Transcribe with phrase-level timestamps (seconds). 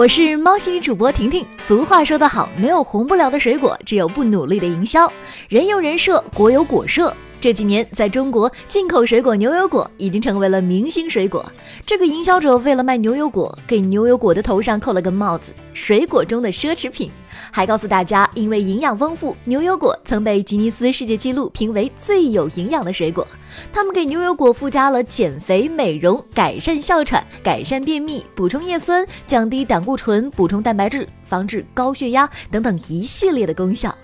[0.00, 1.44] 我是猫系主播婷婷。
[1.58, 5.06] 俗话说得好，没有红不了的水果，只有不努力的营销。
[5.46, 7.14] 人有人设，果有果设。
[7.40, 11.50] 这几年，在中国进口水果牛油果已经成为了明星水果。
[11.86, 17.10] 这个营销者为了卖牛油果，给牛油果的头上扣了个帽子——水果中的奢侈品。
[17.50, 23.26] 还告诉大家，因为营养丰富，牛油果曾被吉尼斯世界纪录评为最有营养的水果。
[23.72, 33.94] 他们给牛油果附加了减肥、美容、改善哮喘、改善便秘、补充叶酸、降低胆固醇、补充蛋白质、防治高血压等等一系列的功效，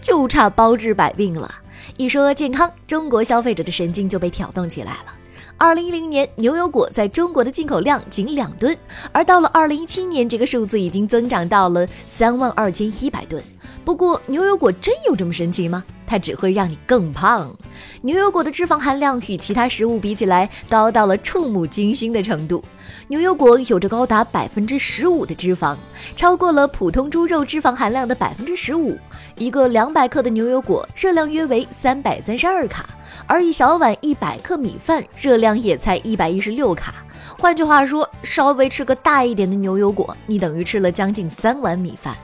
[0.00, 1.54] 就差包治百病了。
[1.96, 5.12] 一说健康，中国消费者的神经就被挑动起来了。
[5.58, 8.76] 二零一零年，牛油果在中国的进口量仅两吨，
[9.10, 13.42] 而到了二零一七年，这个数字已经增长到了三万二千一百吨。
[13.84, 15.82] 不过，牛油果真有这么神奇吗？
[16.06, 17.54] 它只会让你更胖。
[18.02, 22.62] 牛油果的脂肪含量与其他食物比起来，高到了触目惊心的程度。
[23.08, 25.76] 牛油果有着高达百分之十五的脂肪，
[26.14, 28.96] 超过了普通猪肉脂肪含量的百分之十五。
[29.36, 32.88] 一个两百克的牛油果热量约为三百三十二卡，
[33.26, 36.94] 而一小碗一百克米饭热量也才一百一十六卡。
[37.38, 42.16] 换句话说，稍微吃个大一点的牛油果，你等于吃了将近三碗米饭。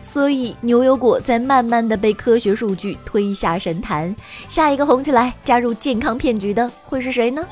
[0.00, 4.14] 所以牛油果在慢慢的被科学数据推下神坛。
[4.48, 7.46] 下一个红起来加入健康骗局的会是谁呢？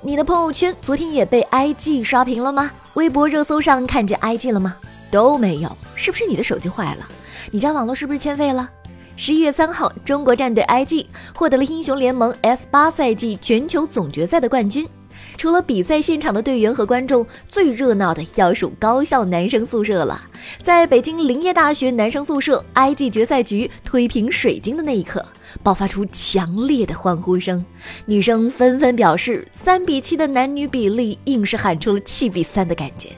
[0.00, 2.70] 你的朋友圈昨天也被 IG 刷屏了吗？
[2.94, 4.76] 微博热搜上看见 IG 了吗？
[5.10, 7.06] 都没有，是不是你的手机坏了？
[7.50, 8.68] 你家网络是不是欠费了？
[9.16, 14.88] 十一月三号，中国战队 IG 获得了英雄联盟 S 八赛季全球总决赛的冠军。
[15.36, 20.20] 除了比赛现场的队员和观众，最热闹的要数高校男生宿舍了。
[20.62, 25.24] 在北京林业大学男生宿舍，IG 决赛局推平水晶的那一刻，
[25.62, 27.64] 爆发出强烈的欢呼声，
[28.06, 33.08] 女生纷纷表示三比七的男女比例硬是喊出了七比三的感觉。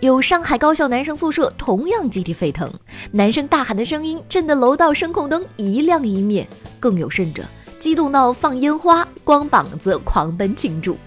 [0.00, 2.70] 有上海高校男生宿舍同样集体沸腾，
[3.10, 6.46] 男生大喊的声音震得楼道声控灯一亮一灭，
[6.78, 7.42] 更有甚者，
[7.78, 10.98] 激动到放烟花、光膀子狂奔庆祝。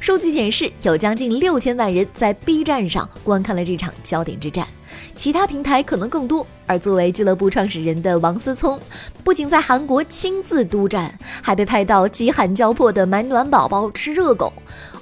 [0.00, 4.66] 数据显示，有将近六千万人在 B 站上观看了这场焦点之战，
[5.14, 6.46] 其他平台可能更多。
[6.66, 8.80] 而作为俱乐部创始人的王思聪，
[9.22, 14.52] 不仅在韩国亲自督战，还被派到饥寒交迫的买暖宝宝吃热狗。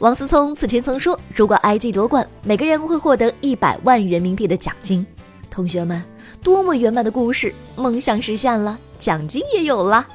[0.00, 5.06] 王思聪此前曾说，如果 IG 夺冠，每个人会获得一百万人民币的奖金。
[5.50, 6.02] 同学们，
[6.42, 10.06] 多么圆满的故事，梦想实现了，奖金也有了。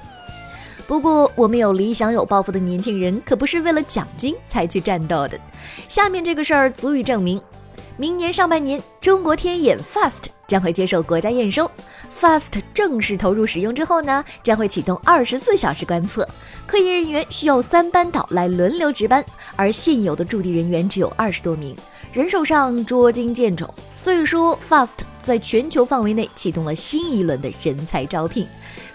[0.87, 5.37] 不过，我们有理想、有抱负的年轻人可不是为了奖金才去战斗的。
[5.89, 7.41] 下面这个事儿足以证明，
[7.97, 11.69] 明年上半年，中国天眼 Fast 将会接受国家验收。
[12.17, 16.25] Fast 正式投入使用之后呢，将会启动二十四小时观测，
[16.65, 19.23] 科研人员需要三班倒来轮流值班，
[19.57, 21.75] 而现有的驻地人员只有二十多名，
[22.13, 23.71] 人手上捉襟见肘。
[23.93, 28.47] 所以说，Fast 在全球范围内启动了新一轮的人才招聘。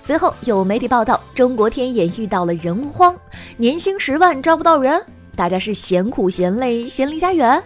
[0.05, 3.17] 随后有媒体报道，中国天眼遇到了人荒，
[3.57, 5.01] 年薪十万招不到人，
[5.37, 7.63] 大家是嫌苦嫌累嫌离家远。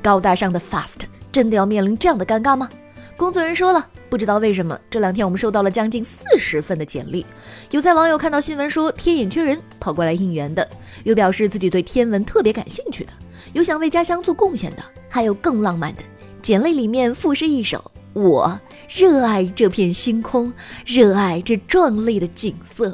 [0.00, 1.00] 高大上的 Fast
[1.32, 2.68] 真的要面临这样的尴尬吗？
[3.16, 7.26] 工作人员说了，不知道为什么这两天我们收到了将近四十份的简历，
[7.72, 10.66] 有在网友看到新闻说天眼缺人跑过来应援的，
[11.02, 13.12] 有表示自己对天文特别感兴趣的，
[13.52, 16.02] 有想为家乡做贡献的，还有更浪漫的，
[16.40, 17.90] 简历里面赋诗一首。
[18.12, 18.58] 我
[18.92, 20.52] 热爱这片星空，
[20.84, 22.92] 热爱这壮丽的景色，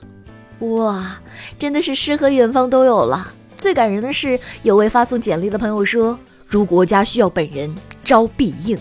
[0.59, 1.19] 哇，
[1.59, 3.33] 真的是诗和远方都有了。
[3.57, 7.75] 最感人的是，有位发送简历的朋友说：“如国家需要本人，
[8.05, 8.79] 招必应。”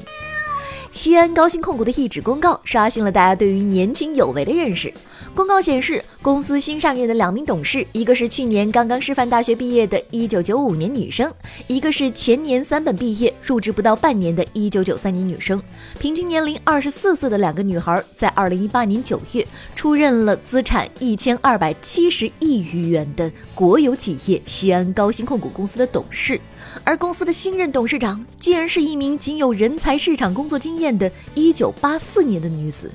[0.95, 4.93] 西安高新控股的一纸公告刷新了大家对于年轻有为的认识。
[5.35, 11.29] 公告显示，公司新上任的两名董事，一个是去年刚刚师范大学毕业的1995年女生，
[11.67, 15.61] 一个是前年三本毕业、入职不到半年的1993年女生。
[15.99, 19.45] 平均年龄24岁的两个女孩，在2018年9月
[19.75, 26.39] 出任了资产1270亿余元的国有企业西安高新控股公司的董事。
[26.83, 32.91] 而公司的新任董事长竟然是一名仅有人才市场工作经验的1984年的女子。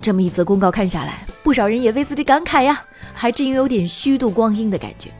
[0.00, 5.10] 这么一则公告看下来，不少人也为自己感慨呀，还真有点虚度光阴的感觉。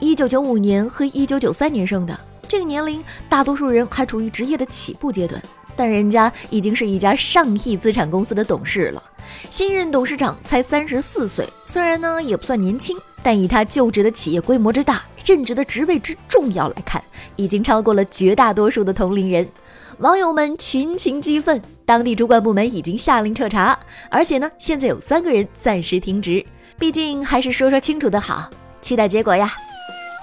[0.00, 2.18] 1995年和1993年生的，
[2.48, 5.40] 这个年龄大多数人还处于职业的起步阶段，
[5.76, 9.02] 但人家已经是一家上亿资产公司的董事了。
[9.48, 15.02] 新任董事长才三十四岁，虽然呢也不算年轻，但以他就职的企业规模之大。
[15.24, 17.00] 任职的职位之重要来看，
[17.36, 19.48] 已经超过了绝大多数的同龄人。
[19.98, 23.78] 网友们群情激愤，当地主管部门已经下令彻查，
[24.10, 26.44] 而且呢，现在有三个人暂时停职。
[26.76, 29.52] 毕竟还是说说清楚的好，期待结果呀。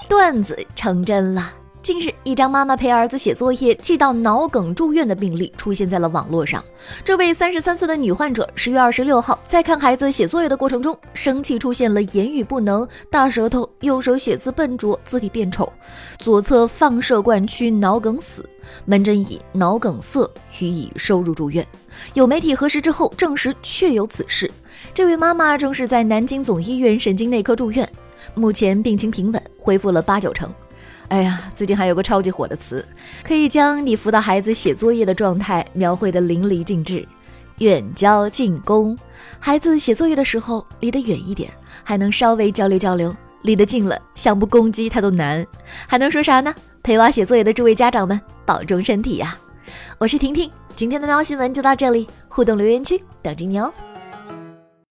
[0.09, 1.53] 段子成真了。
[1.89, 6.63] 近日，一张妈妈陪儿子写作业气到脑梗住院的病例出现在了网络上。
[7.03, 15.67] 这位三十三岁的女患者，十月二十六号在看孩子写作业的过程中，生气出现了言语不能、大舌头、右手写字笨拙、字体变丑、
[16.19, 18.47] 左侧放射冠区脑梗死，
[18.85, 21.65] 门诊以脑梗塞予以收入住院。
[22.13, 24.47] 有媒体核实之后证实确有此事。
[24.93, 27.91] 这位妈妈正是在南京总医院神经内科住院，
[28.35, 30.53] 目前病情平稳，恢复了八九成。
[31.09, 32.85] 哎呀，最近还有个超级火的词，
[33.23, 37.05] 可以将你辅导孩子写作业的状态描绘的淋漓尽致。
[37.57, 38.97] 远交近攻，
[39.39, 41.51] 孩子写作业的时候离得远一点，
[41.83, 43.11] 还能稍微交流交流；
[43.41, 45.45] 离得近了，想不攻击他都难。
[45.87, 46.53] 还能说啥呢？
[46.83, 49.35] 陪娃写作业的诸位家长们，保重身体呀！
[49.97, 53.73] 我是婷婷，今天的喵新闻就到这里，互动留言区等着你哦。